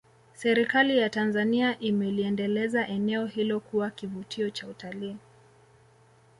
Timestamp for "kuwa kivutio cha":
3.59-4.67